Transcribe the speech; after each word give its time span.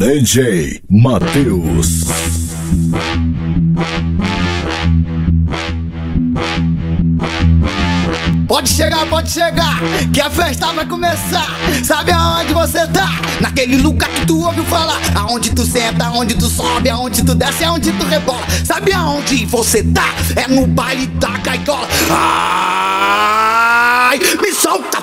DJ 0.00 0.80
Matheus. 0.88 2.04
Pode 8.46 8.68
chegar, 8.68 9.04
pode 9.06 9.28
chegar, 9.28 9.80
que 10.14 10.20
a 10.20 10.30
festa 10.30 10.72
vai 10.72 10.86
começar. 10.86 11.48
Sabe 11.82 12.12
aonde 12.12 12.54
você 12.54 12.86
tá? 12.86 13.08
Naquele 13.40 13.78
lugar 13.78 14.08
que 14.10 14.24
tu 14.24 14.40
ouviu 14.40 14.62
falar. 14.66 15.00
Aonde 15.16 15.50
tu 15.50 15.66
senta, 15.66 16.04
aonde 16.04 16.36
tu 16.36 16.48
sobe, 16.48 16.88
aonde 16.88 17.24
tu 17.24 17.34
desce, 17.34 17.64
aonde 17.64 17.90
tu 17.90 18.06
rebola. 18.06 18.46
Sabe 18.64 18.92
aonde 18.92 19.46
você 19.46 19.82
tá? 19.82 20.14
É 20.36 20.46
no 20.46 20.64
baile 20.64 21.08
da 21.08 21.36
caicola. 21.40 21.88
Ai, 24.10 24.20
me 24.40 24.52
solta, 24.52 25.02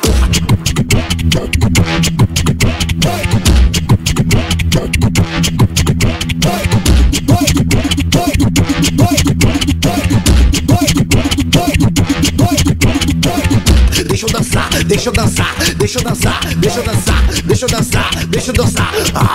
Deixa 14.16 14.28
eu 14.28 14.32
dançar, 14.32 14.70
deixa 14.86 15.10
eu 15.10 15.14
dançar, 15.14 15.55
deixa 15.76 16.00
eu 16.00 16.04
dançar, 16.04 16.40
deixa 16.55 16.80
eu 16.80 16.84
dançar, 16.86 17.26
deixa 17.44 17.66
eu 17.66 17.70
dançar, 17.70 18.26
deixa 18.30 18.50
eu 18.50 18.54
dançar. 18.54 18.91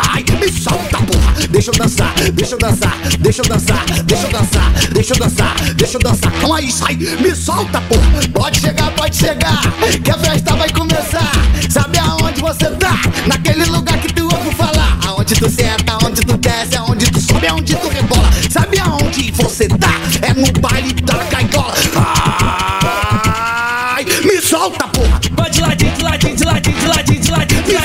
Ai, 0.09 0.25
me 0.41 0.51
solta, 0.51 0.97
porra. 0.97 1.35
Deixa 1.51 1.71
eu 1.71 1.75
dançar, 1.75 2.15
deixa 2.33 2.55
eu 2.55 2.59
dançar, 2.59 2.97
deixa 3.19 3.43
eu 3.43 3.45
dançar, 3.45 3.85
deixa 4.07 4.25
eu 4.25 4.31
dançar, 4.31 4.73
deixa 4.91 5.13
eu 5.13 5.19
dançar, 5.19 5.75
deixa 5.77 5.97
eu 5.99 6.01
dançar. 6.01 6.33
Então 6.35 6.55
aí, 6.55 6.73
sai, 6.73 6.95
me 6.97 7.37
solta, 7.37 7.79
porra. 7.83 8.29
Pode 8.33 8.59
chegar, 8.59 8.91
pode 8.93 9.17
chegar, 9.17 9.61
que 10.03 10.11
a 10.11 10.17
festa 10.17 10.57
vai 10.57 10.71
começar. 10.71 11.31
Sabe 11.69 11.99
aonde 11.99 12.41
você 12.41 12.71
tá? 12.71 13.03
Naquele 13.27 13.67
lugar 13.67 13.99
que 13.99 14.11
tu 14.15 14.25
ouve 14.25 14.55
falar. 14.55 14.99
Aonde 15.07 15.35
tu 15.35 15.51
senta, 15.51 15.93
aonde 15.93 16.23
tu 16.23 16.39
desce, 16.39 16.77
aonde 16.79 17.05
tu 17.11 17.21
sobe, 17.21 17.47
aonde 17.49 17.77
tu 17.77 17.90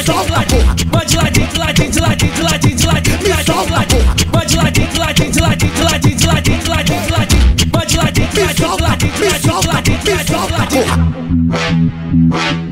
de 0.06 0.11
ladinho, 0.11 0.36
de 0.36 0.36
Me 0.36 0.36
ladinho, 0.36 0.36
de 0.36 0.36
solta, 0.36 0.38
ladinho. 0.38 0.66
porra. 0.66 0.75
Vai 0.92 1.06
de 1.06 1.16
ladinho, 1.17 1.48
de 1.48 1.59
ladinho, 1.59 1.92
de 1.92 2.00
ladinho, 2.00 2.34
de 2.34 2.42
ladinho, 2.42 2.75
de 2.75 2.86
ladinho, 2.86 3.16
de 3.16 3.25
ladinho, 3.25 3.36
de 3.36 3.44
solta, 3.45 3.73
ladinho. 3.73 4.06
Vai 4.31 4.45
de 4.45 4.56
ladinho, 4.58 4.88
de 4.88 5.00
ladinho, 5.00 5.31
de 5.31 5.42
ladinho, 5.42 5.73
de 5.73 5.84
ladinho, 5.84 6.17
de 6.17 6.28
ladinho, 6.28 6.59
de 6.59 6.70
ladinho, 6.70 7.02
de 7.02 7.12
ladinho. 7.12 7.70
Vai 7.72 7.86
de 7.86 7.97
ladinho, 7.97 8.28
de 8.28 8.39
ladinho, 8.42 8.53
de 8.53 8.62
solta, 8.62 8.84
ladinho, 8.84 9.14
de 9.14 9.23
ladinho, 9.23 9.39
de 9.39 9.47
solta, 9.47 9.72
ladinho, 9.73 10.00
de 10.00 10.12
ladinho, 10.12 10.25
de 10.25 10.31
solta, 10.31 10.58
ladinho. 10.58 10.86
porra. 10.86 11.95
Pode 12.30 12.65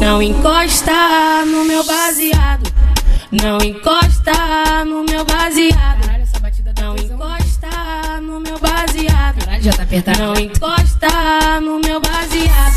Não 0.00 0.22
encosta 0.22 1.44
no 1.44 1.62
meu 1.62 1.84
baseado. 1.84 2.72
Não 3.30 3.58
encosta 3.58 4.84
no 4.86 5.04
meu 5.04 5.26
baseado. 5.26 6.00
Não 6.80 6.96
encosta 6.96 8.20
no 8.22 8.40
meu 8.40 8.58
baseado. 8.58 9.44
Caralho, 9.44 9.62
já 9.62 9.72
tá 9.74 9.82
apertado. 9.82 10.18
Não 10.20 10.34
encosta 10.36 11.60
no 11.60 11.80
meu 11.80 12.00
baseado. 12.00 12.71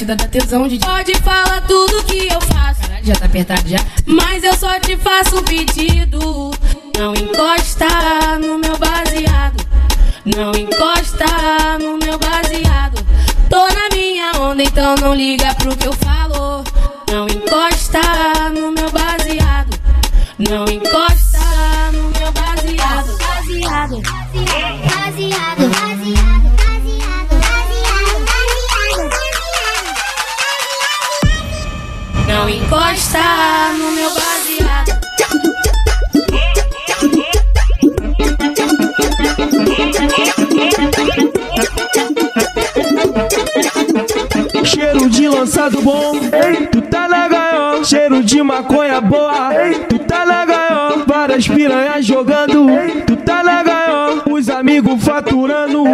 Batida 0.00 0.16
dá 0.16 0.26
tesão 0.26 0.66
de. 0.68 0.78
Pode 0.78 1.14
falar 1.16 1.60
tudo 1.66 2.02
que 2.04 2.28
eu 2.28 2.40
faço. 2.40 2.80
Caralho, 2.82 3.04
já 3.04 3.14
tá 3.14 3.26
apertado 3.26 3.68
já. 3.68 3.78
Mas 4.06 4.42
eu 4.42 4.54
só 4.54 4.78
te 4.80 4.96
faço 4.96 5.38
um 5.38 5.42
pedido. 5.42 6.50
Não 6.98 7.14
encosta 7.14 7.86
no 8.38 8.58
meu 8.58 8.76
baseado. 8.78 9.66
Não 10.24 10.52
encosta 10.52 11.78
no 11.78 11.98
meu 11.98 12.18
baseado. 12.18 13.04
Tô 13.48 13.66
na 13.68 13.88
minha 13.92 14.32
onda, 14.40 14.62
então 14.62 14.94
não 14.96 15.14
liga 15.14 15.54
pro 15.56 15.76
que 15.76 15.88
eu 15.88 15.92
falo. 15.92 16.64
Não 17.10 17.26
encosta 17.26 18.00
no 18.54 18.72
meu 18.72 18.90
baseado. 18.90 19.78
Não 20.38 20.64
encosta 20.64 21.38
no 21.92 22.10
meu. 22.18 22.30
Baseado. 22.32 23.18
Baseado, 23.18 24.02
baseado, 24.02 24.82
baseado, 24.88 25.79
encosta 32.90 33.72
no 33.78 33.92
meu 33.92 34.10
baseado. 34.10 35.00
Cheiro 44.64 45.08
de 45.08 45.28
lançado 45.28 45.80
bom, 45.82 46.12
tu 46.72 46.82
tá 46.82 47.08
na 47.08 47.28
gaiola. 47.28 47.84
Cheiro 47.84 48.22
de 48.22 48.42
maconha 48.42 49.00
boa, 49.00 49.50
tu 49.88 49.98
tá 50.00 50.26
na 50.26 50.44
gaiola. 50.44 51.04
Várias 51.06 51.46
piranhas 51.46 52.04
jogando, 52.04 52.66
tu 53.06 53.16
tá 53.16 53.42
na 53.42 53.62
gaiola. 53.62 54.24
Os 54.28 54.48
amigos 54.48 55.02
faturando, 55.04 55.84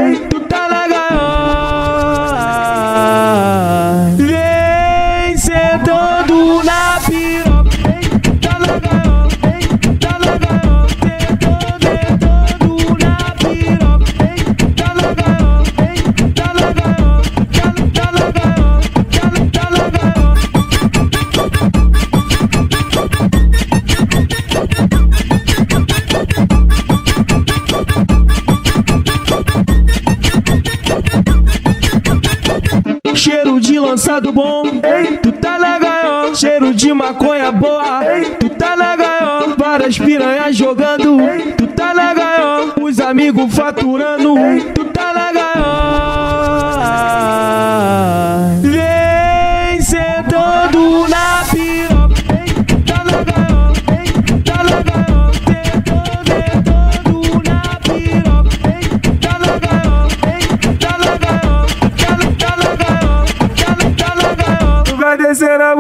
tu 38.39 38.49
tá 38.51 38.77
na 38.77 38.97
gaiola. 38.97 39.55
Várias 39.57 39.99
piranhas 39.99 40.57
jogando, 40.57 41.19
tu 41.57 41.67
tá 41.69 41.95
na 41.95 42.15
gaiola. 42.15 42.75
Os 42.81 43.01
amigos 43.01 43.55
faturando, 43.55 44.35
tu 44.75 44.85
tá 44.87 45.13
na 45.13 45.33
gaiola. 45.33 45.56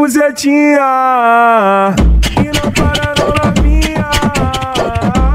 Bucetinha 0.06 1.92
e 2.40 2.44
não 2.44 2.70
para 2.70 3.12
não 3.18 3.32
minha. 3.62 4.08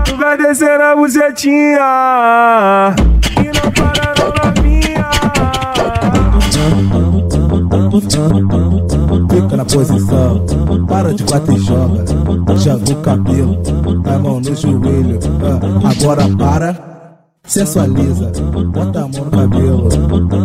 Tu 0.06 0.16
vai 0.16 0.38
descer 0.38 0.80
na 0.80 0.96
bucetinha 0.96 2.96
e 3.38 3.52
não 3.52 3.70
para 3.74 4.14
não 4.16 4.32
minha. 4.64 5.12
Fica 9.30 9.58
na 9.58 9.66
posição, 9.66 10.46
para 10.88 11.14
de 11.14 11.24
bater 11.26 11.54
e 11.54 11.60
joga. 11.60 12.06
Joga 12.56 12.92
o 12.92 12.96
cabelo, 13.02 13.62
a 14.06 14.18
mão 14.20 14.40
no 14.40 14.56
joelho. 14.56 15.20
Ah, 15.44 15.60
Agora 15.92 16.24
para, 16.38 16.91
sensualiza. 17.52 18.32
Bota 18.72 19.00
a 19.00 19.08
mão 19.08 19.26
no 19.26 19.32
cabelo, 19.32 19.90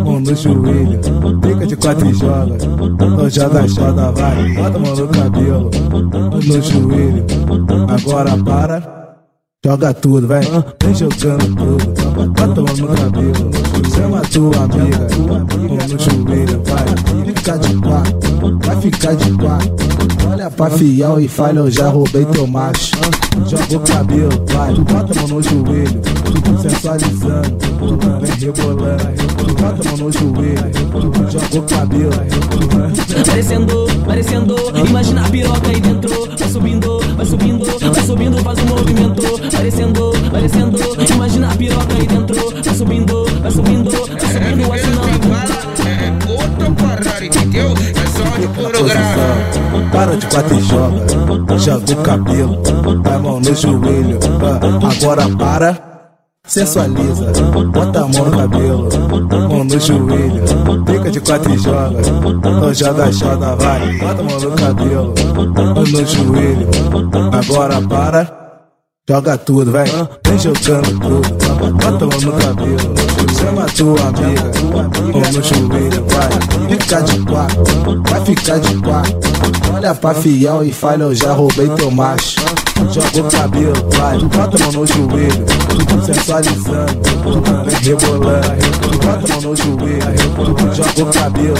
mão 0.03 0.19
no 0.19 0.35
joelho. 0.35 0.99
Fica 1.41 1.67
de 1.67 1.75
quatro 1.77 2.09
e 2.09 2.13
joga. 2.13 2.55
Então 2.55 3.29
joga, 3.29 3.67
joga, 3.67 4.11
vai. 4.11 4.53
Bota 4.53 4.77
a 4.77 4.79
mão 4.79 4.95
no 4.95 5.07
cabelo, 5.07 5.71
no 6.33 6.61
joelho. 6.61 7.25
Agora 7.87 8.37
para, 8.43 8.96
Joga 9.65 9.91
tudo, 9.91 10.27
vem, 10.27 10.41
vem 10.83 10.93
jogando 10.93 11.55
tudo. 11.55 12.33
Vai 12.37 12.53
tomando 12.53 12.77
no 12.77 12.87
cabelo. 12.89 13.51
Chama 13.95 14.21
tua 14.21 14.63
amiga, 14.63 15.07
ou 15.17 15.77
no 15.87 15.97
joelho, 15.97 16.63
vai. 16.63 16.85
Fica 17.25 17.57
de 17.57 17.75
quatro, 17.77 18.59
vai 18.63 18.81
ficar 18.81 19.15
de 19.15 19.31
quatro. 19.31 19.75
Olha 20.31 20.51
pra 20.51 20.69
fiel 20.69 21.19
e 21.19 21.27
falha, 21.27 21.59
eu 21.59 21.71
já 21.71 21.89
roubei 21.89 22.23
teu 22.25 22.45
macho. 22.45 22.91
Joga 23.47 23.77
o 23.77 23.79
cabelo, 23.79 24.45
vai. 24.45 24.73
Bota 24.75 25.19
a 25.19 25.21
mão 25.21 25.27
no 25.27 25.41
joelho, 25.41 26.01
tu 26.01 26.61
sensualizando. 26.61 27.57
Tu 27.57 27.97
vem 28.21 28.35
rebolando. 28.39 29.17
Tu 29.37 29.53
bota 29.55 29.89
a 29.89 29.91
mão 29.91 29.97
no 29.97 30.11
joelho, 30.11 31.31
joga 31.31 31.57
o 31.57 31.63
cabelo. 31.63 32.11
Parecendo, 33.25 33.87
parecendo, 34.05 34.55
imagina 34.87 35.25
a 35.25 35.29
piroca 35.29 35.67
aí 35.67 35.81
dentro. 35.81 36.27
Vai 36.37 36.49
subindo, 36.49 36.99
vai 37.17 37.25
subindo, 37.25 37.65
vai 37.65 38.03
subindo, 38.05 38.37
faz 38.43 38.59
um 38.59 38.65
movimento. 38.65 39.21
Parecendo, 39.51 40.11
parecendo, 40.31 40.79
imagina 41.13 41.51
a 41.51 41.55
piroca 41.55 41.93
aí 41.99 42.07
dentro. 42.07 42.53
Vai 42.63 42.75
subindo, 42.75 43.25
vai 43.41 43.51
subindo, 43.51 43.91
vai 43.91 44.29
subindo, 44.29 44.73
assinando. 44.73 45.07
É 45.87 46.31
outro 46.31 46.75
Ferrari, 46.75 47.27
entendeu? 47.27 47.73
É 47.73 48.07
só 48.07 48.37
de 48.37 48.47
puro 48.47 48.83
grau. 48.83 49.91
Para 49.91 50.15
de 50.15 50.27
quatro 50.27 50.55
e 50.55 50.61
joga, 50.61 51.57
joga 51.57 51.93
o 51.93 52.03
cabelo, 52.03 52.61
vai 53.03 53.13
a 53.15 53.19
mão 53.19 53.39
no 53.39 53.55
joelho. 53.55 54.19
ah, 54.41 54.91
Agora 54.91 55.27
para. 55.37 55.86
Sensualiza, 56.47 57.31
bota 57.73 57.99
a 57.99 58.07
mão 58.07 58.25
no 58.25 58.37
cabelo, 58.37 58.89
mão 59.49 59.63
no 59.65 59.79
joelho, 59.79 60.43
fica 60.87 61.11
de 61.11 61.19
quatro 61.19 61.53
e 61.53 61.57
joga, 61.57 61.99
então 61.99 62.73
joga, 62.73 63.11
joga, 63.11 63.55
vai, 63.57 63.97
bota 63.97 64.21
a 64.21 64.23
mão 64.23 64.39
no 64.39 64.51
cabelo, 64.55 65.13
mão 65.53 65.73
no 65.73 66.05
joelho, 66.05 66.67
agora 67.33 67.81
para. 67.81 68.46
Joga 69.09 69.37
tudo, 69.37 69.71
vai, 69.71 69.85
vem 69.85 70.37
jogando 70.37 70.99
tudo. 70.99 71.21
Bota 71.75 72.03
a 72.03 72.07
mão 72.07 72.19
no 72.19 72.33
cabelo, 72.33 72.77
chama 73.39 73.65
tua 73.67 74.01
amiga. 74.01 74.51
Mão 75.13 75.31
no 75.31 75.41
joelho, 75.41 76.05
vai, 76.09 76.29
fica 76.67 77.01
de 77.03 77.19
quatro, 77.21 78.03
vai 78.09 78.25
ficar 78.25 78.59
de 78.59 78.75
quatro. 78.81 79.17
Olha 79.73 79.95
pra 79.95 80.13
fiel 80.13 80.61
e 80.61 80.73
falha, 80.73 81.03
eu 81.03 81.15
já 81.15 81.31
roubei 81.31 81.69
teu 81.69 81.89
macho. 81.89 82.41
Joga 82.91 83.27
o 83.27 83.31
cabelo, 83.31 83.73
vai, 83.91 84.17
bota 84.17 84.57
a 84.57 84.65
mão 84.65 84.71
no 84.73 84.85
joelho, 84.85 85.45
tudo 85.69 86.05
sensualizando, 86.05 87.01
vem 87.65 87.79
rebolando. 87.81 88.97
Bota 89.05 89.33
a 89.33 89.35
mão 89.35 89.41
no 89.41 89.55
joelho, 89.55 90.75
joga 90.75 91.09
o 91.09 91.13
cabelo. 91.13 91.55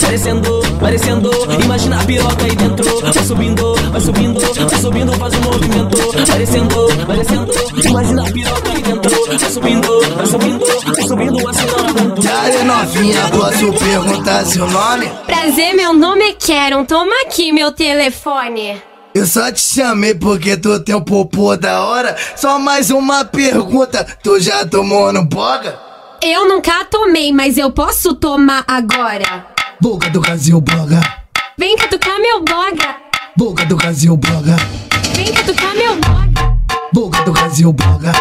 Parecendo, 0.00 0.62
parecendo, 0.80 1.30
imagina 1.64 2.00
a 2.00 2.04
piroca 2.04 2.44
aí 2.44 2.54
dentro. 2.54 3.00
Vai 3.00 3.12
subindo, 3.24 3.74
vai 3.90 4.00
subindo, 4.00 4.40
vai 4.40 4.80
subindo, 4.80 5.12
faz 5.14 5.34
um 5.34 5.40
movimento. 5.40 5.98
Parecendo, 6.28 6.88
parecendo, 7.06 7.52
imagina 7.84 8.22
a 8.28 8.30
piroca 8.32 8.70
aí 8.70 8.82
dentro. 8.82 9.10
Vai 9.26 9.38
subindo, 9.50 10.14
vai 10.14 10.26
subindo, 10.26 10.66
vai 10.94 11.06
subindo, 11.06 11.48
assinando. 11.48 12.22
E 12.22 12.28
aí, 12.28 12.64
novinha, 12.64 13.28
posso 13.30 13.72
perguntar 13.72 14.44
seu 14.46 14.66
nome? 14.68 15.10
Prazer, 15.26 15.74
meu 15.74 15.92
nome 15.92 16.22
é 16.30 16.32
Karen. 16.34 16.84
Toma 16.84 17.12
aqui 17.26 17.50
meu 17.52 17.72
telefone. 17.72 18.80
Eu 19.14 19.26
só 19.26 19.50
te 19.50 19.60
chamei 19.60 20.14
porque 20.14 20.56
tu 20.56 20.78
tem 20.80 20.94
um 20.94 21.00
popô 21.02 21.56
da 21.56 21.82
hora. 21.84 22.14
Só 22.36 22.58
mais 22.58 22.90
uma 22.90 23.24
pergunta, 23.24 24.06
tu 24.22 24.38
já 24.38 24.64
tomou 24.66 25.12
no 25.12 25.24
boga? 25.24 25.78
Eu 26.22 26.48
nunca 26.48 26.84
tomei, 26.84 27.32
mas 27.32 27.56
eu 27.58 27.70
posso 27.72 28.14
tomar 28.14 28.64
agora. 28.66 29.46
Boca 29.80 30.08
do 30.10 30.20
Brasil 30.20 30.60
boga, 30.60 31.00
Vem 31.56 31.76
catucar 31.76 32.20
meu 32.20 32.40
boga. 32.44 32.96
boca 33.36 33.64
do 33.64 33.76
Brasil 33.76 34.16
boga, 34.16 34.56
Vem 35.18 35.32
catucar 35.34 35.74
meu 35.74 35.96
boga. 35.96 36.56
boca 36.92 37.24
do 37.24 37.32
Brasil 37.32 37.72
boga, 37.72 38.12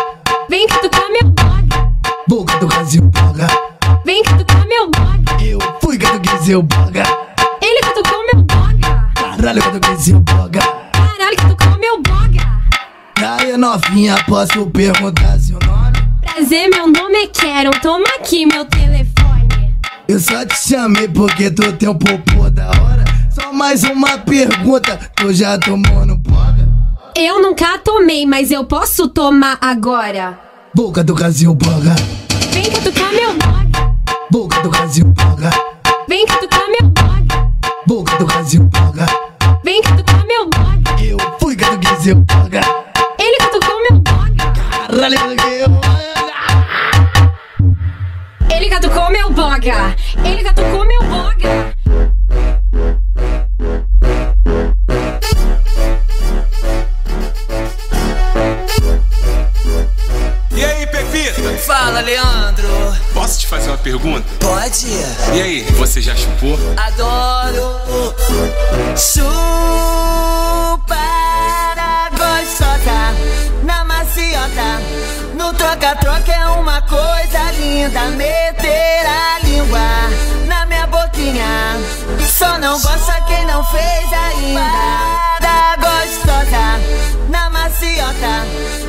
Vem 0.49 0.65
catucar 0.67 1.03
meu 1.11 1.29
boga. 1.29 1.91
boca 2.27 2.57
do 2.57 2.65
Brasil 2.67 3.01
boga. 3.03 3.47
Vem 4.03 4.23
catucar 4.23 4.65
meu 4.67 4.89
boga. 4.89 5.43
Eu 5.43 5.59
fui 5.79 5.95
gato 5.95 6.19
Brasil 6.19 6.63
boga, 6.63 7.03
Ele 7.61 7.81
catucou 7.81 8.25
meu 8.33 8.41
boga. 8.43 9.11
caralho 9.13 9.61
gato 9.61 9.79
Brasil 9.79 10.19
boga. 10.21 10.59
Caralho, 10.59 11.37
catucou 11.37 11.77
meu 11.79 12.01
boga. 12.01 12.47
E 13.19 13.23
aí, 13.23 13.55
novinha, 13.57 14.15
posso 14.27 14.65
perguntar 14.71 15.37
seu 15.39 15.59
nome? 15.59 15.97
Prazer, 16.21 16.67
meu 16.69 16.87
nome 16.87 17.15
é 17.23 17.27
Karen. 17.27 17.69
Toma 17.79 18.07
aqui 18.19 18.47
meu 18.47 18.65
telefone. 18.65 19.75
Eu 20.07 20.19
só 20.19 20.43
te 20.45 20.55
chamei 20.57 21.07
porque 21.07 21.51
tu 21.51 21.71
tem 21.73 21.89
um 21.89 21.95
popô 21.95 22.49
da 22.49 22.69
hora. 22.69 23.03
Só 23.29 23.53
mais 23.53 23.83
uma 23.83 24.17
pergunta, 24.17 24.97
tu 25.15 25.31
já 25.31 25.59
tomou 25.59 26.03
no 26.07 26.17
boga? 26.17 26.66
Eu 27.19 27.41
nunca 27.41 27.77
tomei, 27.79 28.25
mas 28.27 28.51
eu 28.51 28.63
posso 28.63 29.07
tomar 29.07 29.57
agora. 29.59 30.39
Boca 30.73 31.03
do 31.03 31.15
Brasil 31.15 31.53
boga, 31.53 31.95
Vem 32.51 32.69
catucar 32.71 33.11
meu 33.11 33.33
boga. 33.33 33.95
boca 34.29 34.61
do 34.61 34.69
Brasil 34.69 35.05
boga, 35.05 35.49
Vem 36.07 36.25
catucar 36.27 36.67
meu 36.69 36.89
boga. 36.89 37.51
boca 37.87 38.15
do 38.17 38.25
Brasil 38.25 38.63
boga. 38.63 39.05
Vem 39.63 39.81
catucar 39.81 40.25
meu 40.27 40.47
boga. 40.49 41.03
Eu 41.03 41.17
fui 41.39 41.55
Brasil 41.55 42.15
boga, 42.17 42.61
Ele 43.19 43.37
catucou 43.37 43.81
meu 43.89 43.99
boga. 43.99 44.53
caralho. 44.53 45.15
Ele 48.55 48.69
catucou 48.69 49.09
meu 49.11 49.29
boga. 49.31 49.95
Ele 50.23 50.43
catucou 50.43 50.85
meu 50.85 51.03
boga. 51.03 51.76
E 65.37 65.39
aí, 65.39 65.61
você 65.77 66.01
já 66.01 66.15
chupou? 66.15 66.57
Adoro 66.75 67.79
a 70.89 72.09
gostosa 72.09 73.13
na 73.61 73.83
maciota. 73.83 74.81
No 75.35 75.53
troca-troca 75.53 76.31
é 76.31 76.47
uma 76.47 76.81
coisa 76.81 77.51
linda. 77.51 78.05
Meter 78.15 79.05
a 79.05 79.37
língua 79.43 79.79
na 80.47 80.65
minha 80.65 80.87
boquinha. 80.87 81.45
Só 82.27 82.57
não 82.57 82.81
gosta 82.81 83.21
quem 83.27 83.45
não 83.45 83.63
fez 83.65 84.11
ainda. 84.11 85.39
Da 85.39 85.75
gostosa 85.75 86.79
na 87.29 87.47
maciota. 87.51 88.43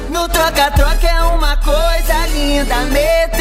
No 0.09 0.27
troca-troca 0.31 1.06
é 1.06 1.23
uma 1.25 1.59
coisa 1.59 2.27
linda. 2.33 2.77
Meter 2.87 3.38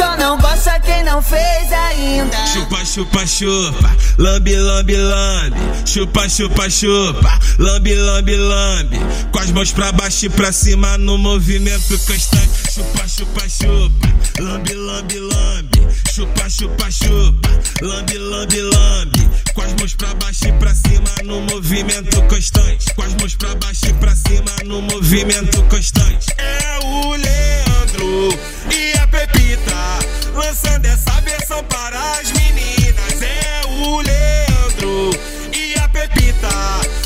Só 0.00 0.16
não 0.16 0.38
gosta 0.38 0.80
quem 0.80 1.04
não 1.04 1.20
fez 1.20 1.70
ainda. 1.70 2.46
Chupa, 2.46 2.82
chupa, 2.86 3.26
chupa, 3.26 3.96
lambe, 4.16 4.56
lambe, 4.56 4.96
lambe. 4.96 5.56
Chupa, 5.84 6.26
chupa, 6.26 6.70
chupa, 6.70 7.38
lambe, 7.58 7.94
lambe, 7.94 8.34
lambe. 8.34 8.98
Com 9.30 9.38
as 9.40 9.50
mãos 9.50 9.72
pra 9.72 9.92
baixo 9.92 10.24
e 10.24 10.30
pra 10.30 10.52
cima 10.52 10.96
no 10.96 11.18
movimento 11.18 11.98
constante. 12.06 12.48
Chupa, 12.72 13.06
chupa, 13.06 13.46
chupa, 13.46 14.08
lambe, 14.42 14.72
lambe, 14.72 15.18
lambe. 15.18 15.88
Chupa, 16.10 16.48
chupa, 16.48 16.90
chupa, 16.90 17.50
lambe, 17.82 18.16
lambe, 18.16 18.62
lambe. 18.62 19.30
Com 19.52 19.60
as 19.60 19.74
mãos 19.74 19.94
pra 19.94 20.14
baixo 20.14 20.48
e 20.48 20.52
pra 20.52 20.74
cima 20.74 21.10
no 21.24 21.42
movimento 21.42 22.22
constante. 22.22 22.94
Com 22.94 23.02
as 23.02 23.14
mãos 23.16 23.34
pra 23.34 23.54
baixo 23.56 23.84
e 23.86 23.92
pra 23.92 24.16
cima 24.16 24.50
no 24.64 24.80
movimento 24.80 25.62
constante. 25.64 26.26
É 26.38 26.86
o 26.86 27.10
Leandro 27.10 28.38
lançando 30.40 30.86
essa 30.86 31.20
versão 31.20 31.62
para 31.64 32.00
as 32.12 32.32
meninas. 32.32 33.22
É 33.22 33.60
o 33.66 34.00
Leandro 34.00 35.10
e 35.52 35.78
a 35.78 35.88
Pepita 35.88 36.48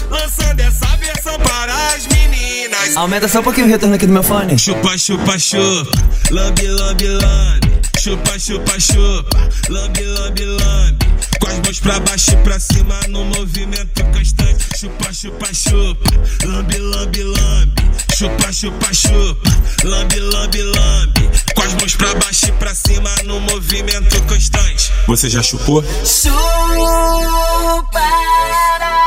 lançando 0.08 0.60
essa 0.60 0.86
versão 0.98 1.36
para 1.40 1.74
as 1.94 2.06
meninas. 2.06 2.96
Aumenta 2.96 3.26
só 3.26 3.40
um 3.40 3.42
pouquinho 3.42 3.66
o 3.66 3.70
retorno 3.70 3.96
aqui 3.96 4.06
do 4.06 4.12
meu 4.12 4.22
fone. 4.22 4.56
Chupa, 4.56 4.96
chupa, 4.96 5.36
chupa, 5.38 5.90
lambe, 6.30 6.68
lambe, 6.68 7.08
lambe. 7.08 7.80
Chupa, 7.98 8.38
chupa, 8.38 8.78
chupa, 8.78 9.50
lambe, 9.68 10.04
lambe, 10.04 10.44
lambe. 10.44 11.06
Com 11.40 11.48
as 11.48 11.58
mãos 11.58 11.80
pra 11.80 12.00
baixo 12.00 12.30
e 12.32 12.36
pra 12.36 12.60
cima 12.60 13.00
no 13.08 13.24
movimento 13.24 14.04
constante. 14.12 14.64
Chupa, 14.84 15.10
chupa, 15.14 15.46
chupa, 15.54 16.10
lambe, 16.44 16.78
lambe, 16.78 17.22
lambe. 17.22 17.82
Chupa, 18.14 18.52
chupa, 18.52 18.92
chupa, 18.92 19.50
lambe, 19.82 20.20
lambe, 20.20 20.62
lambe. 20.62 21.30
Com 21.54 21.62
as 21.62 21.72
mãos 21.72 21.96
pra 21.96 22.14
baixo 22.16 22.48
e 22.48 22.52
pra 22.52 22.74
cima 22.74 23.08
no 23.24 23.40
movimento 23.40 24.22
constante. 24.24 24.92
Você 25.06 25.30
já 25.30 25.42
chupou? 25.42 25.82
Chupar 26.04 26.34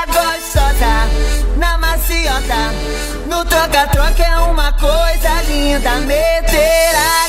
gostosa 0.07 1.07
na 1.57 1.77
maciota. 1.77 2.73
No 3.27 3.45
troca-troca 3.45 4.23
é 4.23 4.39
uma 4.39 4.73
coisa 4.73 5.43
linda. 5.47 5.99
Meter 5.99 7.26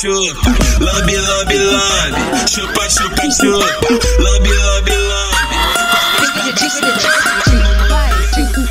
chupa. 0.00 0.50
Lambe, 0.80 1.16
lambe, 1.16 1.58
lambe. 1.58 2.18
Chupa, 2.46 2.88
chupa, 2.88 3.22
chupa. 3.36 3.66
Lambe, 4.22 4.50
lambe, 4.54 4.96
lambe. 4.96 5.56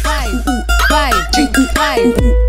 vai, 0.04 0.32
vai, 0.90 1.12
vai, 1.14 1.14
vai, 1.76 2.47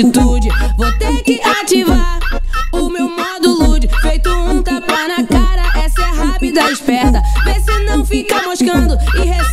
atitude. 0.00 0.48
Vou 0.76 0.92
ter 0.98 1.22
que 1.22 1.40
ativar 1.40 2.18
o 2.72 2.90
meu 2.90 3.08
modo 3.08 3.64
lude. 3.64 3.88
Feito 4.02 4.28
um 4.30 4.62
tapa 4.62 5.08
na 5.08 5.24
cara, 5.26 5.62
essa 5.82 6.02
é 6.02 6.10
rápida, 6.10 6.70
esperta. 6.70 7.22
Vê 7.44 7.58
se 7.60 7.84
não 7.84 8.04
fica 8.04 8.42
moscando 8.42 8.98
e 9.14 9.26
recebe 9.26 9.45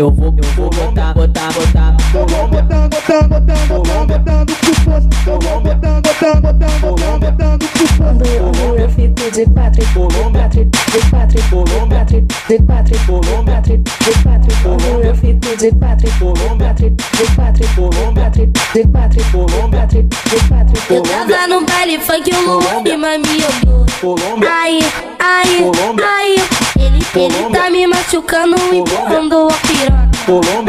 Eu 0.00 0.10
vou, 0.10 0.32
botar, 0.32 0.48
vou 0.56 0.70
botar, 0.70 1.12
botar, 1.12 1.52
botar. 1.52 1.94
Eu 2.14 2.26
vou 2.26 2.48
botando, 2.48 2.88
botando, 2.88 3.28
botando, 3.28 3.68
botando, 3.68 4.06
botando 4.06 4.56
pro 4.56 4.74
posto. 4.80 5.10
Eu 5.26 5.38
vou 5.38 5.60
botando, 5.60 6.00
botando, 6.00 6.40
botando, 6.40 6.80
botando, 6.80 7.20
botando 7.20 7.68
pro 7.68 7.86
posto. 7.86 8.24
Eu, 8.24 8.76
eu 8.78 8.88
fico 8.88 9.30
de 9.30 9.44
pátria, 9.44 9.84
de 9.84 9.98
pátria, 10.32 10.64
de 10.64 11.00
pátria, 11.10 11.42
de 11.42 11.60
pátria, 11.76 12.22
de 12.48 12.58
pátria. 12.62 13.80
Eu 20.88 21.02
tava 21.02 21.46
no 21.46 21.60
baile 21.66 21.98
funk, 21.98 22.30
o 22.34 22.40
Luan 22.40 22.80
me 22.82 22.96
mamiou. 22.96 23.84
Ai, 24.50 24.78
ai, 25.18 25.70
ai. 26.02 26.36
Ele, 26.78 26.98
ele 27.14 27.50
tá 27.52 27.68
me 27.68 27.86
machucando 27.86 28.56
e 28.72 28.78
empurrando. 28.78 29.39
Colômbia. 30.30 30.59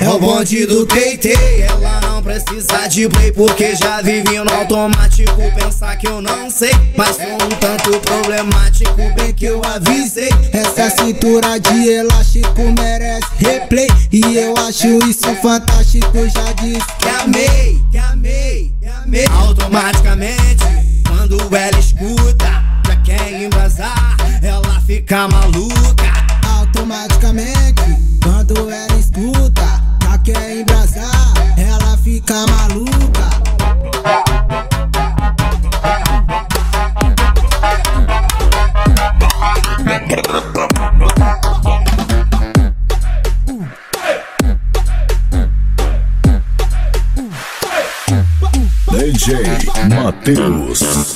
É 0.00 0.08
o 0.08 0.18
bonde 0.20 0.66
do 0.66 0.86
TT, 0.86 1.34
ela 1.62 2.00
não 2.02 2.22
precisa 2.22 2.86
de 2.86 3.08
play 3.08 3.32
porque 3.32 3.74
já 3.74 4.00
vive 4.00 4.38
no 4.38 4.54
automático. 4.54 5.34
Pensar 5.56 5.96
que 5.96 6.06
eu 6.06 6.22
não 6.22 6.48
sei, 6.48 6.70
mas 6.96 7.16
sou 7.16 7.24
um 7.24 7.48
tanto 7.58 7.98
problemático, 8.00 8.94
bem 9.16 9.32
que 9.32 9.46
eu 9.46 9.60
avisei. 9.64 10.28
Essa 10.52 10.90
cintura 10.90 11.58
de 11.58 11.88
elástico 11.88 12.62
merece 12.78 13.26
replay 13.38 13.88
E 14.12 14.20
eu 14.36 14.54
acho 14.68 14.98
isso 15.08 15.34
fantástico, 15.42 16.28
já 16.28 16.52
disse 16.52 16.86
que 17.00 17.08
amei, 17.08 17.80
que 17.90 17.98
amei, 17.98 18.72
que 18.80 18.86
amei. 18.86 19.26
Automaticamente, 19.40 20.64
quando 21.08 21.36
ela 21.56 21.78
escuta, 21.80 22.62
já 22.86 22.96
quer 22.96 23.42
embrasar, 23.42 24.16
ela 24.20 24.23
fica 24.94 25.26
maluca. 25.26 26.12
Automaticamente, 26.60 27.82
quando 28.22 28.70
ela 28.70 28.96
escuta, 28.96 29.82
já 30.02 30.18
quer 30.18 30.60
embrasar 30.60 31.34
Ela 31.56 31.96
fica 31.98 32.46
maluca 32.46 33.24
DJ 48.90 49.88
Matheus. 49.88 51.13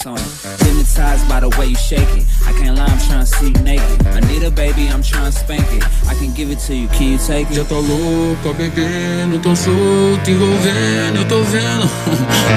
Ass 0.00 0.06
on 0.06 0.18
it. 0.18 0.64
Hypnotized 0.64 1.28
by 1.28 1.40
the 1.40 1.48
way 1.58 1.66
you 1.66 1.76
shake 1.76 2.08
it. 2.16 2.26
I 2.46 2.52
can't 2.52 2.76
lie, 2.76 2.84
I'm 2.84 2.98
trying 2.98 3.20
to 3.20 3.26
see 3.26 3.46
you 3.46 3.64
naked. 3.64 4.06
I 4.06 4.20
need 4.20 4.42
a 4.42 4.50
baby, 4.50 4.88
I'm 4.88 5.02
trying 5.02 5.30
to 5.30 5.32
spank 5.32 5.66
it. 5.72 5.84
I 6.08 6.14
can 6.14 6.32
give 6.34 6.50
it 6.50 6.58
to 6.66 6.74
you, 6.74 6.88
can 6.88 7.12
you 7.12 7.18
take 7.18 7.50
it? 7.50 7.54
Já 7.54 7.64
louca, 7.74 8.52
bebendo, 8.52 9.38
tão 9.40 9.54
solto, 9.56 10.30
envolvendo, 10.30 11.16
eu 11.16 11.28
tô 11.28 11.42
vendo. 11.42 11.88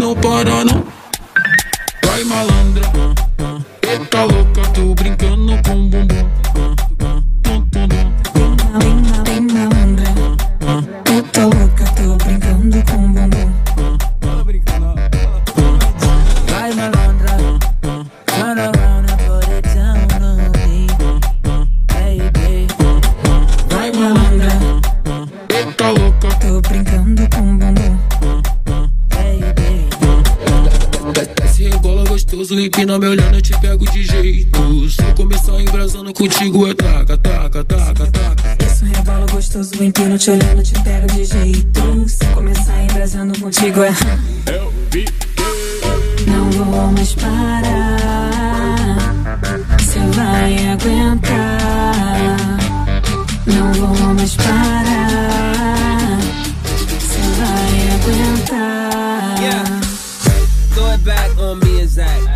Não 0.01 0.15
para, 0.21 0.65
não. 0.65 0.85
Vai, 2.05 2.23
malandra. 2.23 2.62
Gostoso, 32.53 32.59
empina 32.59 32.99
me 32.99 33.07
olhando, 33.07 33.35
eu 33.35 33.41
te 33.41 33.59
pego 33.59 33.85
de 33.91 34.03
jeito. 34.03 34.89
Se 34.89 35.01
eu 35.01 35.15
começar 35.15 35.59
embrasando 35.61 36.13
contigo, 36.13 36.67
é 36.67 36.73
taca, 36.73 37.17
taca, 37.17 37.63
taca, 37.63 38.07
taca. 38.07 38.57
Isso 38.65 38.85
rebolo 38.85 39.25
gostoso, 39.31 39.83
empino 39.83 40.17
te 40.17 40.31
olhando, 40.31 40.63
te 40.63 40.73
pego 40.83 41.07
de 41.07 41.25
jeito. 41.25 42.07
Se 42.07 42.25
começar 42.27 42.83
embrasando 42.83 43.39
contigo 43.39 43.83
é. 43.83 43.93
Não 46.27 46.51
vou 46.51 46.91
mais 46.91 47.13
parar. 47.15 48.97
Cê 49.79 49.99
vai 50.13 50.67
aguentar. 50.67 52.57
Não 53.47 53.73
vou 53.73 54.13
mais 54.13 54.35
parar. 54.35 56.19
Cê 56.99 57.21
vai 57.39 57.89
aguentar. 57.95 59.41
Yeah. 59.41 59.81
Throw 60.73 60.91
it 60.91 61.03
back 61.03 61.37
on 61.39 61.59
me 61.59 61.81
and 61.81 61.87
Zach. 61.87 62.32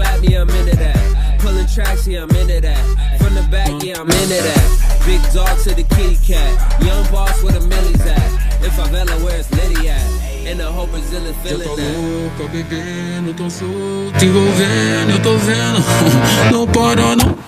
Clap, 0.00 0.24
yeah, 0.24 0.40
I'm 0.40 0.48
into 0.48 0.76
that. 0.76 1.40
Pulling 1.40 1.66
tracks, 1.66 2.08
yeah, 2.08 2.22
I'm 2.22 2.30
into 2.30 2.58
that. 2.62 3.18
From 3.20 3.34
the 3.34 3.46
back, 3.50 3.68
yeah, 3.84 4.00
I'm 4.00 4.08
into 4.08 4.40
that. 4.48 5.02
Big 5.04 5.20
dog 5.34 5.58
to 5.64 5.74
the 5.74 5.84
kitty 5.94 6.16
cat. 6.24 6.80
Young 6.80 7.04
boss 7.12 7.42
where 7.42 7.52
the 7.52 7.60
millies 7.68 8.00
at. 8.06 8.30
In 8.64 8.70
favela, 8.70 9.12
where 9.22 9.38
it's 9.38 9.50
Liddy 9.52 9.90
at. 9.90 10.00
And 10.48 10.58
the 10.58 10.72
whole 10.72 10.86
Brazil 10.86 11.22
is 11.26 11.36
Já 11.36 11.42
tá 11.42 11.48
feeling 11.48 11.76
that. 11.76 11.98
louca, 11.98 12.48
bebendo, 12.50 13.34
tão 13.34 13.50
solto, 13.50 14.24
envolvendo, 14.24 15.10
eu 15.12 15.22
tô 15.22 15.36
vendo. 15.36 15.84
Não 16.50 16.66
para, 16.66 17.16
não. 17.16 17.38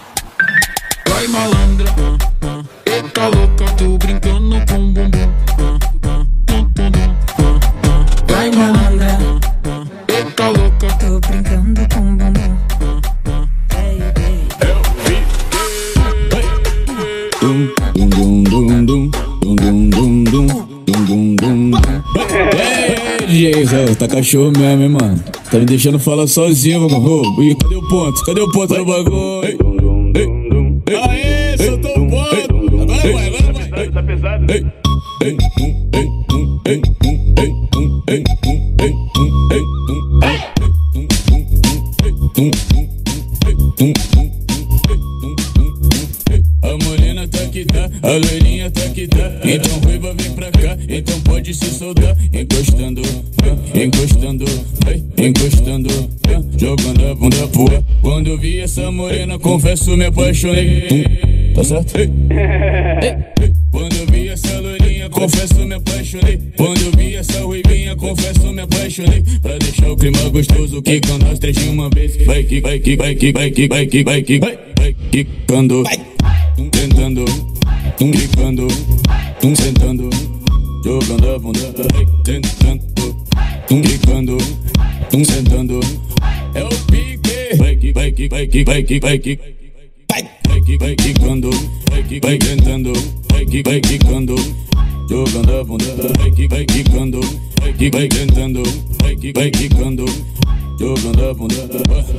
Vai, 1.09 1.27
malandra. 1.29 1.91
Eita 2.85 3.29
louca, 3.29 3.65
tô 3.79 3.97
brincando 3.97 4.57
com 4.69 4.93
bumbum. 4.93 5.42
Cachorro 24.33 24.53
mesmo, 24.59 24.83
hein, 24.83 24.89
mano? 24.89 25.25
Tá 25.51 25.59
me 25.59 25.67
deixando 25.67 25.99
falar 25.99 26.27
sozinho, 26.27 26.89
mano. 26.89 27.43
Ih, 27.43 27.55
cadê 27.55 27.77
o 27.77 27.89
ponto? 27.89 28.25
Cadê 28.25 28.41
o 28.41 28.51
ponto 28.51 28.75
do 28.75 28.85
bagulho? 28.85 29.72
Confesso, 59.73 59.97
me 59.97 60.05
apaixonei. 60.05 61.53
Tá 61.55 61.65
certo? 61.65 61.95
Quando 63.71 63.97
eu 63.97 64.07
vi 64.07 64.29
essa 64.29 64.61
loirinha, 64.61 65.09
confesso, 65.09 65.67
me 65.67 65.75
apaixonei. 65.75 66.39
Quando 66.57 66.81
eu 66.83 66.93
vi 66.93 67.17
essa 67.17 67.41
ruivinha, 67.41 67.97
confesso, 67.97 68.53
me 68.53 68.61
apaixonei. 68.61 69.23
Pra 69.41 69.57
deixar 69.59 69.91
o 69.91 69.97
clima 69.97 70.29
gostoso, 70.29 70.83
que 70.83 71.01
quando 71.01 71.25
nós 71.25 71.39
três 71.39 71.57
de 71.57 71.69
uma 71.71 71.89
vez. 71.89 72.17
Vai 72.27 72.43
que, 72.45 72.61
vai 72.61 72.79
que, 72.79 72.97
vai 72.97 73.15
que, 73.15 73.33
vai 73.33 73.51
que, 73.51 73.69
vai 73.69 73.87
que, 73.87 74.05
vai 74.05 74.23
que, 74.23 74.39
vai, 74.39 74.59
vai 74.79 74.97
quicando. 75.11 75.85
Tum 76.57 76.69
tentando, 76.69 77.25
tum 77.97 78.11
quicando, 78.11 78.67
tum 79.41 79.55
sentando, 79.57 80.11
jogando 80.85 81.31
a 81.31 81.39
bunda, 81.39 81.73
vai 81.95 82.07
tentando, 82.25 82.85
tum 83.67 83.81
quicando, 83.81 84.37
tum 85.11 85.25
sentando. 85.25 85.81
É 86.55 86.63
o 86.63 86.69
pique. 86.69 87.57
Vai 87.57 87.77
que, 87.77 87.93
vai 87.93 88.13
que, 88.13 88.29
vai 88.29 88.47
que, 88.47 88.65
vai 88.65 88.83
que, 88.83 89.01
vai 89.01 89.19
que. 89.19 89.62
Vai, 90.65 90.95
quicando, 90.95 91.51
vai 91.91 92.03
que, 92.05 92.21
vai 92.21 92.39
tentando, 92.39 92.93
vai 93.31 93.45
que, 93.45 93.63
vai 93.63 93.81
quicando, 93.81 94.37
jogando 95.09 95.61
a 95.61 95.65
bunda, 95.65 96.13
vai 96.19 96.31
que, 96.31 96.49
vai 96.49 96.65
quicando, 96.65 97.21
vai 97.61 97.73
que, 97.73 97.91
vai 97.91 98.09
tentando, 98.09 98.63
vai 99.01 99.17
que, 99.17 99.33
vai 99.33 99.51
quicando. 99.51 100.05
Jogando 100.83 101.31
a 101.31 101.33
bunda. 101.33 101.55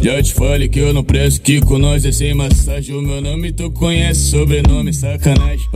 Já 0.01 0.23
te 0.23 0.33
falei 0.33 0.69
que 0.69 0.79
eu 0.79 0.93
não 0.93 1.03
presto 1.03 1.41
Que 1.41 1.59
com 1.59 1.77
nós 1.77 2.05
é 2.05 2.13
sem 2.13 2.33
massagem. 2.33 2.95
O 2.95 3.01
meu 3.01 3.19
nome 3.19 3.51
tu 3.51 3.69
conhece 3.71 4.21
Sobrenome 4.21 4.93
sacanagem. 4.93 5.67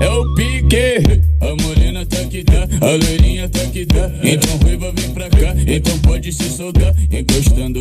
É 0.00 0.08
o 0.10 0.34
pique 0.36 1.02
A 1.40 1.60
morena 1.60 2.06
tá 2.06 2.24
que 2.24 2.44
tá? 2.44 2.68
A 2.80 2.90
loirinha 2.90 3.48
tá 3.48 3.66
que 3.66 3.84
tá? 3.84 4.08
Então 4.22 4.56
ruiva 4.58 4.92
vem 4.92 5.10
pra 5.10 5.28
cá. 5.28 5.56
Então 5.66 5.98
pode 5.98 6.32
se 6.32 6.48
soltar. 6.50 6.94
Encostando, 7.10 7.80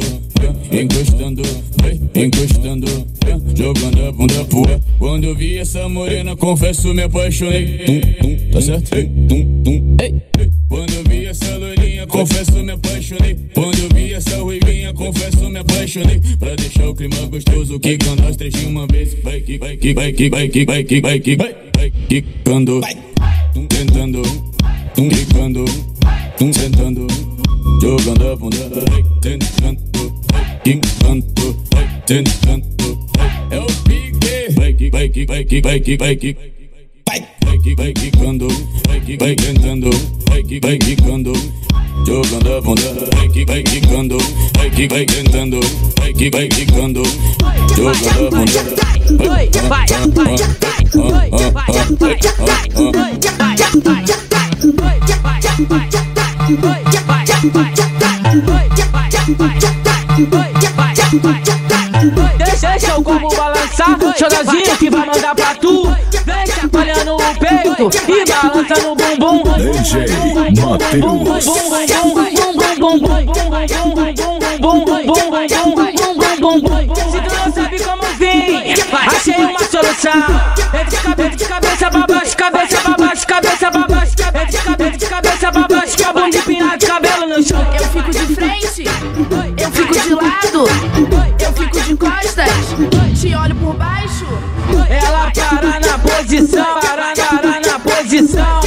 encostando, 0.71 1.43
encostando 2.15 2.87
Jogando 3.55 4.07
a 4.07 4.11
bunda 4.11 4.45
pro 4.45 4.67
ar. 4.67 4.79
Quando 4.97 5.25
eu 5.25 5.35
vi 5.35 5.59
essa 5.59 5.87
morena 5.87 6.35
Confesso 6.35 6.91
me 6.91 7.03
apaixonei. 7.03 7.85
Tum, 7.85 8.01
tum, 8.01 8.51
tá 8.51 8.61
certo? 8.61 8.89
Tum, 8.89 9.61
tum, 9.63 9.97
ei 10.01 10.30
confesso 12.21 12.63
me 12.63 12.71
apaixonei. 12.71 13.35
Quando 13.53 13.79
eu 13.79 13.89
vi 13.89 14.13
essa 14.13 14.37
ruivinha, 14.37 14.93
confesso 14.93 15.49
me 15.49 15.57
apaixonei. 15.57 16.21
Pra 16.37 16.55
deixar 16.55 16.87
o 16.87 16.95
clima 16.95 17.15
gostoso, 17.25 17.79
que 17.79 17.97
quando 17.97 18.21
nós 18.21 18.35
três 18.35 18.53
de 18.53 18.65
uma 18.65 18.85
vez. 18.87 19.15
Vai 19.23 19.41
que, 19.41 19.57
vai 19.57 19.75
que, 19.75 19.93
vai 19.93 20.11
que, 20.11 20.29
vai 20.29 20.47
que, 20.47 20.65
vai 20.65 20.83
que, 20.83 21.01
vai 21.01 21.19
que, 21.19 21.35
vai, 21.35 21.55
vai 21.75 21.91
quicando. 22.07 22.81
Tentando, 23.67 24.21
tum 24.93 25.09
quicando, 25.09 25.65
tum 26.37 26.53
sentando. 26.53 27.07
Jogando 27.81 28.27
a 28.27 28.35
bunda, 28.35 28.69
vai 28.69 29.03
tentando, 29.21 29.81
vai 30.31 30.61
quicando, 30.63 31.65
vai 31.73 32.01
tentando. 32.05 33.09
É 33.49 33.59
o 33.59 33.65
pique. 33.65 34.53
Vai 34.55 34.73
que, 34.73 34.89
vai 34.89 35.09
que, 35.09 35.25
vai 35.25 35.43
que, 35.43 35.61
vai 35.61 35.79
que, 35.79 35.97
vai 35.97 36.15
que. 36.15 36.33
Vai, 36.33 36.60
vai 37.75 37.93
quicando, 37.93 38.47
vai 38.87 38.99
que 38.99 39.17
vai 39.17 40.77
quicando. 40.77 41.31
Jogando 42.05 42.53
a 42.53 42.61
bunda, 42.61 42.81
vai 43.15 43.29
que 43.29 43.45
vai 43.45 43.63
quicando, 43.63 44.17
vai 44.57 44.69
que 44.71 44.87
vai 46.29 46.47
quicando. 46.47 47.03
Jogando 47.75 48.27
a 48.27 48.31
bunda, 48.31 48.63
vai, 49.17 49.49
vai, 49.49 49.49
vai, 49.69 49.87
vai, 50.07 50.25
vai, 50.25 50.37
vai, 50.37 50.71
vai, 62.09 62.37
Deixa 62.71 62.97
o 62.97 63.03
corpo 63.03 63.35
balançar, 63.35 63.97
chorazinho 64.17 64.77
que 64.77 64.89
vai 64.89 65.05
mandar 65.05 65.35
pra 65.35 65.55
tu. 65.55 65.90
E 68.07 68.25
balança 68.25 68.75
no 68.81 68.95
bumbum. 68.95 69.43
DJ 69.81 70.07
Se 77.11 77.21
tu 77.21 77.35
não 77.35 77.53
sabe 77.53 77.79
como 77.79 78.03
vir, 78.17 78.75
achei 79.07 79.45
uma 79.45 79.59
solução. 79.59 80.21
De 81.37 81.45
cabeça 81.45 81.89
pra 81.89 82.07
baixo, 82.07 82.37
cabeça 82.37 82.77
pra 82.81 82.97
baixo, 82.97 83.27
cabeça 83.27 83.71
pra 83.71 83.87
baixo. 83.87 84.15
De 84.97 85.05
cabeça 85.05 85.51
pra 85.51 85.67
baixo, 85.67 85.97
com 85.97 86.09
a 86.09 86.13
bunda 86.13 86.37
empinada, 86.37 86.87
cabelo 86.87 87.27
no 87.27 87.43
chão. 87.43 87.61
Eu 87.73 87.87
fico 87.87 88.11
de 88.11 88.35
frente, 88.35 88.83
eu 89.57 89.71
fico 89.71 89.93
de 89.93 90.13
lado, 90.13 90.65
eu 91.39 91.53
fico 91.53 91.81
de 91.81 91.95
costas, 91.95 92.49
te 93.19 93.35
olho 93.35 93.55
por 93.55 93.73
baixo. 93.75 94.25
Ela 94.89 95.31
para 95.31 95.79
na 95.79 95.97
posição, 95.99 96.79
para, 96.79 97.13
para 97.13 97.33
na 97.35 97.40
posição. 98.11 98.61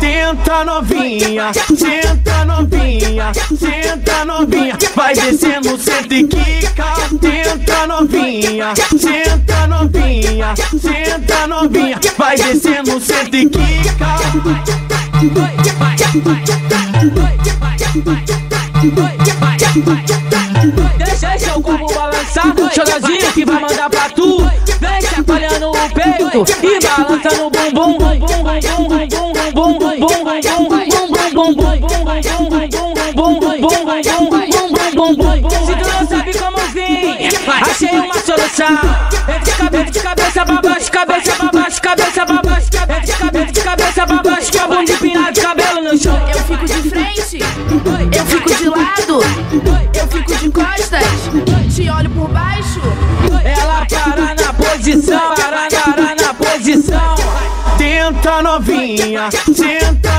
Senta 0.00 0.64
novinha, 0.64 1.52
senta 1.52 2.44
novinha, 2.44 3.32
senta 3.58 4.24
novinha, 4.24 4.78
vai 4.94 5.14
descendo, 5.14 5.76
senta 5.78 6.14
e 6.14 6.24
quica. 6.24 6.94
Senta 7.20 7.86
novinha, 7.86 8.74
senta 8.98 9.66
novinha, 9.66 10.54
senta 10.80 11.46
novinha, 11.46 12.00
vai 12.16 12.36
descendo, 12.36 13.00
senta 13.00 13.36
e 13.36 13.48
quica. 13.48 14.18
Deixa 20.98 21.58
o 21.58 21.62
corpo 21.62 21.92
balançar, 21.92 22.54
chorazinho 22.72 23.32
que 23.32 23.44
vai 23.44 23.60
mandar 23.60 23.90
pra 23.90 24.08
tu. 24.10 24.48
Vem 24.80 25.02
chacoalhando 25.02 25.70
o 25.70 25.90
peito 25.90 26.44
e 26.62 26.80
balança 26.80 26.87
Se 35.66 35.74
tu 35.74 35.88
não 35.88 36.06
sabe 36.08 36.32
como 36.38 36.58
vir, 36.72 37.28
achei 37.62 37.90
uma 38.00 38.14
solução. 38.14 38.78
Entra 39.28 39.84
de 39.84 40.00
cabeça 40.00 40.44
pra 40.46 40.62
baixo, 40.62 40.90
cabeça 40.90 41.32
pra 41.36 41.50
baixo, 41.52 41.82
cabeça 41.82 42.26
pra 42.26 42.42
baixo. 42.42 42.68
Entra 43.24 43.52
de 43.52 43.60
cabeça 43.60 44.06
pra 44.06 44.22
baixo, 44.22 44.52
com 44.52 44.58
a 44.58 44.66
bunda 44.66 44.92
empinada, 44.92 45.40
cabelo 45.40 45.82
no 45.82 45.98
chão. 45.98 46.18
Eu 46.28 46.42
fico 46.44 46.64
de 46.64 46.88
frente, 46.88 47.38
eu 48.16 48.26
fico 48.26 48.54
de 48.54 48.68
lado, 48.70 49.20
eu 49.94 50.08
fico 50.08 50.34
de 50.34 50.50
costas, 50.50 51.04
te 51.74 51.90
olho 51.90 52.10
por 52.10 52.28
baixo. 52.28 52.80
Ela 53.44 53.86
para 53.86 54.34
na 54.34 54.52
posição, 54.54 55.34
para, 55.34 55.68
para 55.68 56.14
na 56.14 56.34
posição. 56.34 57.14
Senta 57.76 58.42
novinha, 58.42 59.28
senta 59.30 60.17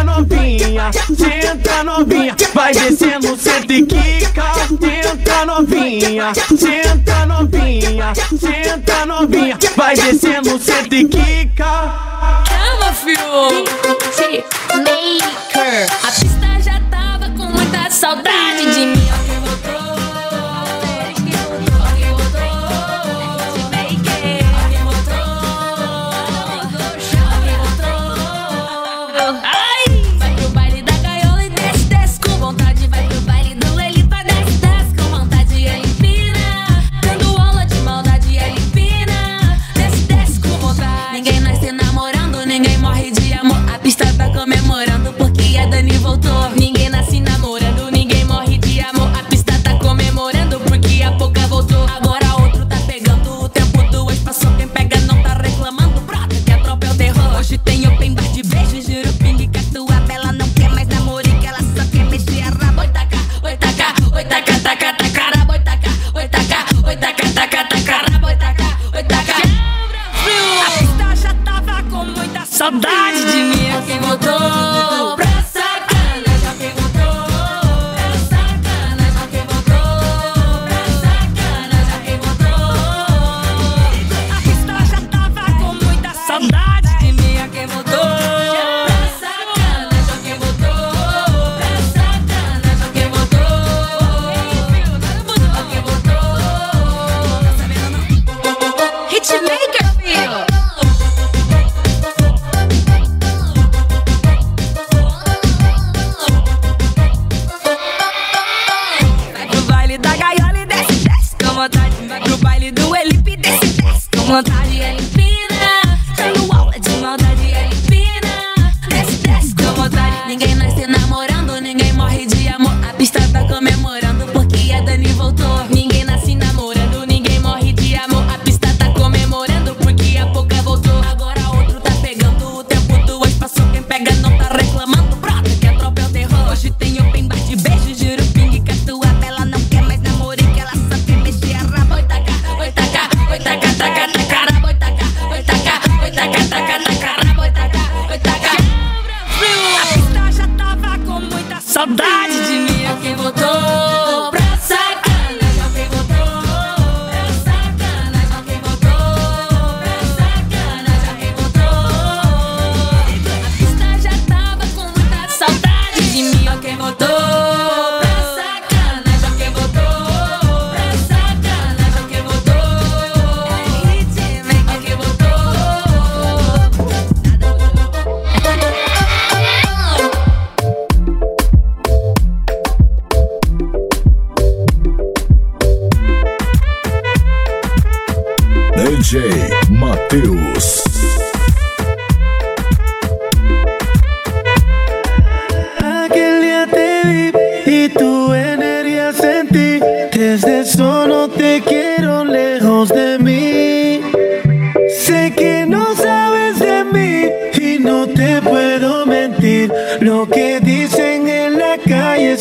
novinha, 0.80 0.92
senta 1.18 1.84
novinha, 1.84 2.36
vai 2.54 2.74
descendo, 2.74 3.38
senta 3.38 3.74
e 3.74 3.86
quica. 3.86 4.54
Senta 4.80 5.46
novinha, 5.46 6.34
senta 6.58 7.26
novinha, 7.26 8.14
senta 8.40 9.06
novinha, 9.06 9.58
vai 9.76 9.96
descendo, 9.96 10.58
senta 10.60 10.96
e 10.96 11.06
quica. 11.06 11.66
Calma, 12.48 12.94
filho. 12.94 13.66
Maker. 14.76 15.88
A 16.04 16.12
pista 16.12 16.62
já 16.64 16.80
tava 16.90 17.30
com 17.32 17.46
muita 17.52 17.90
saudade 17.90 18.74
de 18.74 18.86
mim. 18.86 18.99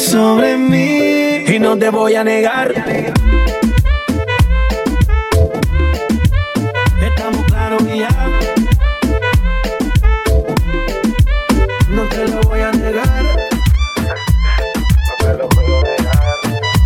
sobre 0.09 0.57
mí 0.57 1.45
y 1.55 1.59
no 1.59 1.77
te 1.77 1.91
voy 1.91 2.15
a 2.15 2.25
negar. 2.25 2.73
Estamos 7.03 7.45
claros 7.45 7.83
ya. 7.85 8.09
No 11.91 12.05
te 12.05 12.27
lo 12.29 12.41
voy 12.41 12.61
a 12.61 12.71
negar. 12.71 13.23
No 15.07 15.27
te 15.27 15.35
lo 15.35 15.49
voy 15.49 15.67
negar. 15.67 16.35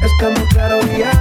Estamos 0.05 0.49
claros 0.49 0.85
ya. 0.99 1.13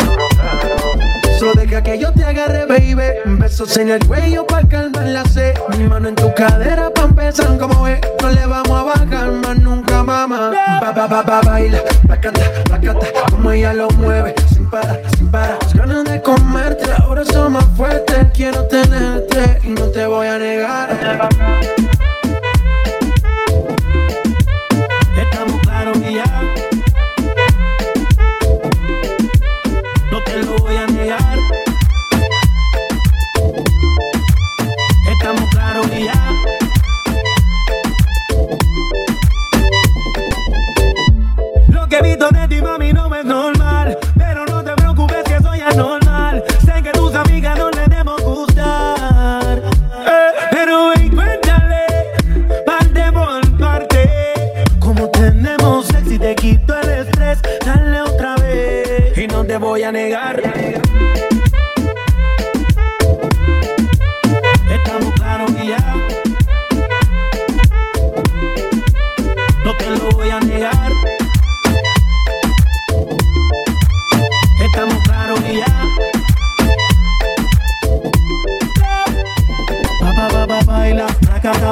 Estamos 0.00 0.28
claros. 0.38 1.38
Solo 1.40 1.54
deja 1.54 1.82
que 1.82 1.98
yo 1.98 2.12
te 2.12 2.22
agarre, 2.24 2.66
baby. 2.66 2.94
Besos 3.24 3.76
en 3.78 3.90
el 3.90 4.06
cuello 4.06 4.46
en 6.10 6.16
tu 6.16 6.34
cadera 6.34 6.90
pa' 6.90 7.02
empezar 7.02 7.56
como 7.56 7.86
es. 7.86 8.00
No 8.20 8.30
le 8.30 8.44
vamos 8.44 8.76
a 8.80 8.82
bajar 8.82 9.30
más 9.30 9.56
nunca, 9.58 10.02
mamá. 10.02 10.50
Ba, 10.80 10.92
ba, 10.92 11.06
ba, 11.06 11.22
ba, 11.22 11.40
baila, 11.40 11.78
la 12.08 12.20
canta, 12.20 12.40
la 12.68 12.80
canta, 12.80 13.06
como 13.30 13.50
ella 13.52 13.72
lo 13.72 13.88
mueve. 13.90 14.34
Sin 14.52 14.68
parar, 14.68 15.00
sin 15.16 15.30
parar. 15.30 15.58
Las 15.62 15.74
ganas 15.74 16.04
de 16.04 16.20
comerte, 16.20 16.90
ahora 16.98 17.24
son 17.24 17.52
más 17.52 17.66
fuertes 17.76 18.26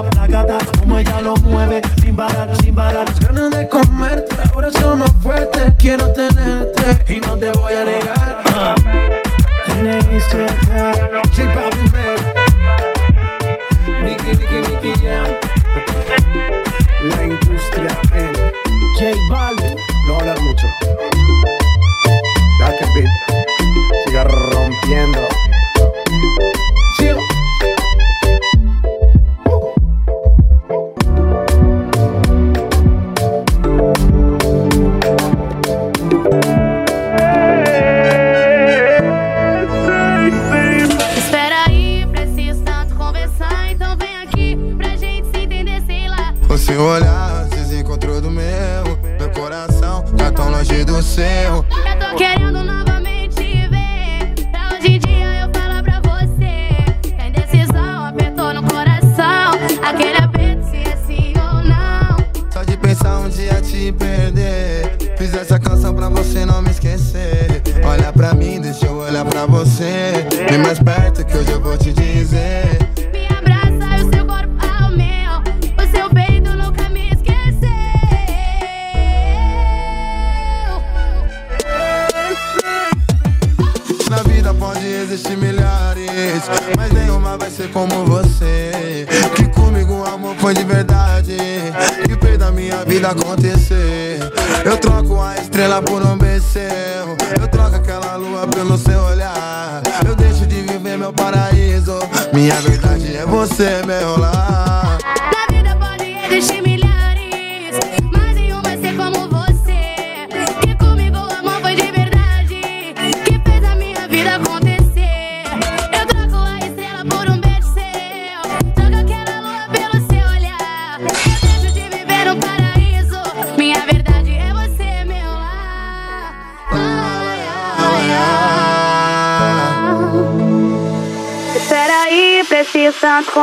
placata, 0.02 0.58
placata, 0.58 0.78
como 0.78 0.98
ella 0.98 1.20
lo 1.20 1.36
mueve, 1.36 1.82
sin 2.00 2.16
parar, 2.16 2.48
sin 2.62 2.74
parar. 2.74 3.06
Ganas 3.20 3.50
de 3.50 3.68
comerte, 3.68 4.36
ahora 4.52 4.70
son 4.70 5.00
más 5.00 5.12
fuertes, 5.22 5.74
quiero 5.78 6.12
tenerte 6.12 7.14
y 7.14 7.20
no 7.20 7.36
te 7.36 7.50
voy 7.52 7.72
a 7.74 7.84
negar. 7.84 8.42
Ah. 8.54 8.74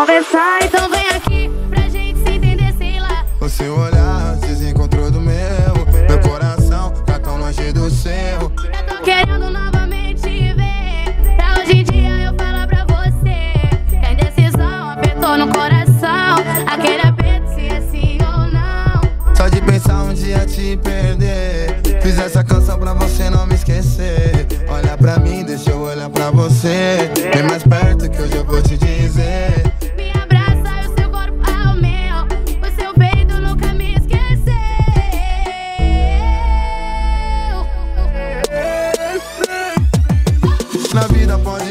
conversar, 0.05 0.59
então 0.63 0.94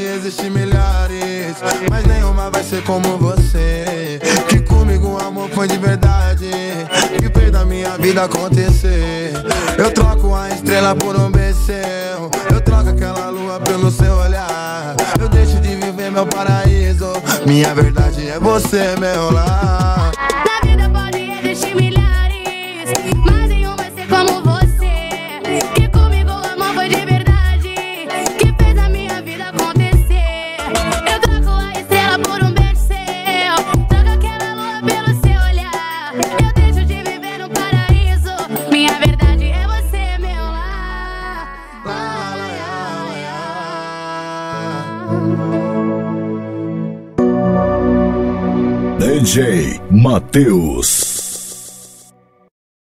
existem 0.04 0.50
milhares, 0.50 1.56
mas 1.90 2.04
nenhuma 2.04 2.50
vai 2.50 2.62
ser 2.62 2.82
como 2.84 3.16
você. 3.18 4.20
Que 4.48 4.60
comigo 4.60 5.08
o 5.08 5.18
amor 5.18 5.48
foi 5.50 5.68
de 5.68 5.78
verdade, 5.78 6.50
que 7.18 7.38
fez 7.38 7.50
da 7.50 7.64
minha 7.64 7.96
vida 7.98 8.24
acontecer. 8.24 9.32
Eu 9.78 9.92
troco 9.92 10.34
a 10.34 10.50
estrela 10.50 10.94
por 10.94 11.16
um 11.16 11.30
beijo, 11.30 11.44
eu 12.52 12.60
troco 12.60 12.90
aquela 12.90 13.28
lua 13.30 13.60
pelo 13.60 13.90
seu 13.90 14.14
olhar. 14.16 14.96
Eu 15.20 15.28
deixo 15.28 15.60
de 15.60 15.74
viver 15.74 16.10
meu 16.10 16.26
paraíso, 16.26 17.12
minha 17.46 17.74
verdade 17.74 18.28
é 18.28 18.38
você, 18.38 18.96
meu 18.98 19.30
lar. 19.30 20.12
Na 20.16 20.68
vida 20.68 20.90
pode 20.90 21.30
existir 21.48 21.74
milhares. 21.74 22.03
DJ 50.04 50.06
Matheus. 50.06 51.03